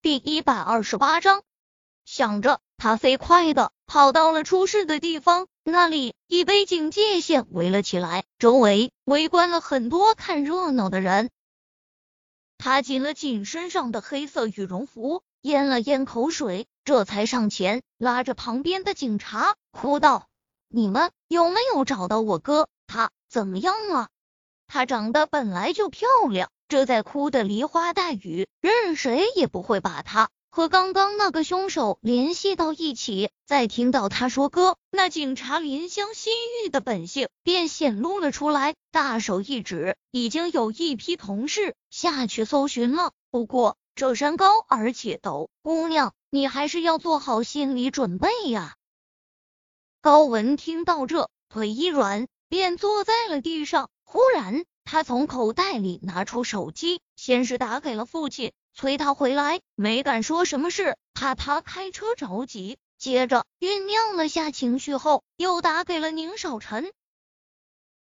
[0.00, 1.42] 第一百二十八章，
[2.04, 11.30] 想着，他飞快的跑到了出事的地方，那里已被警戒线围了起来，周围围观了很多看热闹的人。
[12.58, 20.28] 他紧了紧身上的黑色羽绒服，咽了咽口水，这才上前拉着旁边的警察，哭道
[20.70, 22.68] ：“你们有没有找到我哥？
[22.86, 24.08] 他怎么样了？
[24.68, 33.30] 他长得本来就漂亮。”这在哭的梨花带雨，任谁也不会把他和刚刚那个凶手联系到一起。
[33.46, 36.28] 再听到他说哥，那警察怜香惜
[36.62, 43.12] 玉的本性便显露了出来，大手一指，已经有一批同事下去搜寻了。
[43.30, 48.76] 不过这山高而且陡，姑娘，你还是要做好心理准备呀。
[50.02, 53.88] 高文听到这，腿一软，便坐在了地上。
[54.04, 54.66] 忽然。
[54.90, 62.78] 他从口袋里拿出手机，先是打给了父亲，催他回来，没敢说什么事，怕他开车着急。
[62.96, 66.90] 接着酝酿了下情绪后，又打给了宁少臣。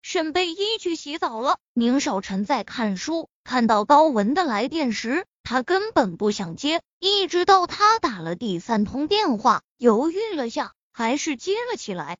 [0.00, 12.18] 沈贝依去洗澡了，宁少臣在看书，看到高文的来电时，他根本不想接，一直到他打了第三通电话，犹豫了下，还是接了起来。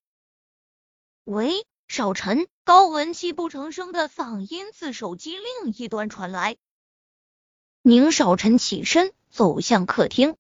[1.23, 1.65] 喂。
[1.93, 6.57] 少晨，高文泣不成声的嗓音自手机另一端传来。
[7.83, 10.37] 宁少晨起身走向客厅，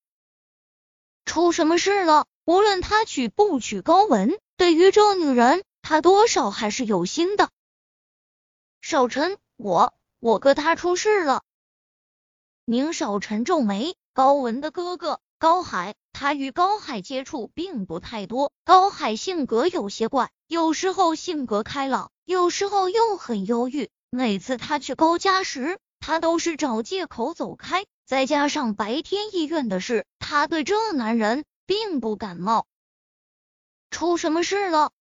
[1.25, 2.29] 出什么事了？
[2.45, 7.51] 无论他娶不娶高文，对于这女人，他多少还是有心的。
[8.81, 11.43] 少晨，我我哥他出事了。
[12.65, 15.21] 宁少晨皱眉，高文的哥哥。
[15.39, 18.53] 高海，他与高海接触并不太多。
[18.63, 23.89] 高海性格有些怪，有时候性格开朗，有时候又很忧郁。
[24.11, 27.87] 每次他去高家时，他都是找借口走开。
[28.05, 32.67] 再加上白天医院的事，他对这男人并不感冒。
[33.91, 34.93] 出什么事了？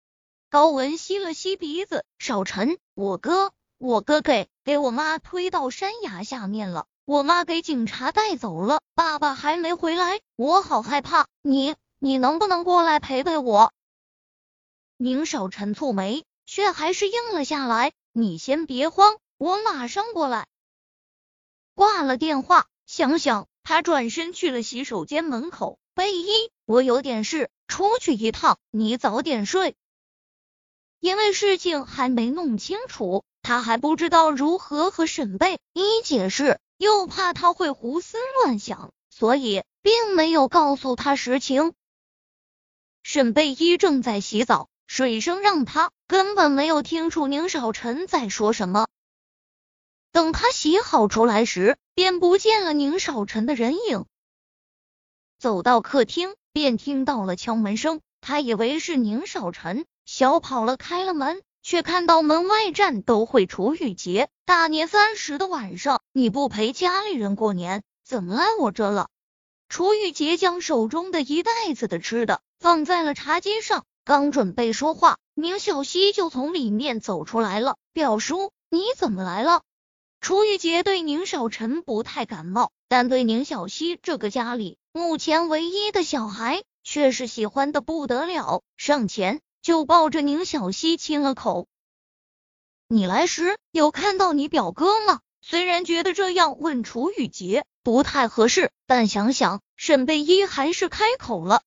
[0.50, 6.88] 高文吸了吸鼻子，少晨，我哥，我哥给给我妈推到山崖下面了。
[7.10, 11.26] 我妈给警察带走了，爸爸还没回来，我好害怕。
[11.42, 13.74] 你你能不能过来陪陪我？
[14.96, 17.94] 宁少臣蹙眉，却还是应了下来。
[18.12, 20.46] 你先别慌，我马上过来。
[21.74, 25.80] 挂了电话，想想他转身去了洗手间门口。
[25.96, 29.76] 贝依，我有点事，出去一趟，你早点睡。
[31.00, 36.60] 因为事情还没弄清楚，他还不知道如何和沈贝依解释。
[36.80, 41.74] 又怕他会胡思乱想，所以并没有告诉他实情。
[43.04, 48.88] 沈贝依正在洗澡，水声让他根本没有听出宁少臣在说什么。
[50.14, 54.06] 等他洗好出来时，便不见了宁少臣的人影。
[55.38, 61.42] 走到客厅，便听到了敲门声，他以为是宁少臣，小跑了开了门。
[61.70, 69.08] 却看到门外站都会楚雨洁，大年三十的晚上，你不陪家里人过年，怎么来我这了？
[69.68, 77.76] 楚雨洁将手中的一袋子的吃的放在了茶几上，刚准备说话，宁小溪就从里面走出来了。
[77.94, 79.62] 表叔，你怎么来了？
[80.22, 89.40] 楚雨洁对宁少臣不太感冒，但对宁小溪这个家里目前唯一的小孩，却是喜欢的不得了，上前。
[89.70, 91.68] 就抱着宁小溪亲了口。
[92.88, 95.22] 你来时有看到你表哥吗？
[95.42, 101.62] 虽然觉得这样问楚雨洁不太合适，但想想沈贝依还是开口了。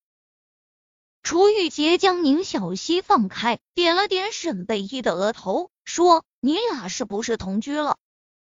[1.23, 7.99] 楚雨洁将宁小溪放开，点了点沈贝依的额头，说：“你俩是不是同居了？”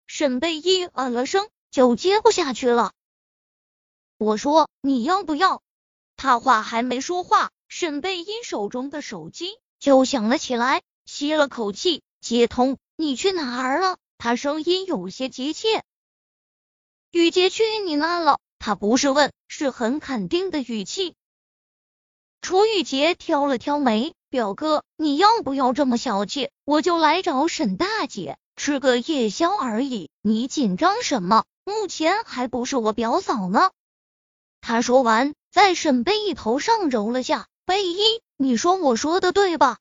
[0.08, 2.90] 沈贝依嗯了声，就接不下去了。
[4.18, 5.62] 我说：“你要不要？”
[6.18, 7.52] 他话还没说话。
[7.76, 12.78] 沈贝因手中的手机就响了起来，吸了口气，接通。
[12.94, 13.98] 你去哪儿了？
[14.16, 15.82] 他声音有些急切。
[17.10, 18.38] 雨洁去你那了。
[18.60, 21.16] 他不是问，是很肯定的语气。
[22.42, 26.50] 楚雨洁挑了挑眉，表哥，你要不要这么小气？
[26.64, 31.44] 我就来找沈大姐吃个夜宵而已，你紧张什么？
[31.64, 33.72] 目前还不是我表嫂呢。
[34.60, 37.48] 他说完，在沈贝一头上揉了下。
[37.66, 39.78] 贝一，你说我说的对吧？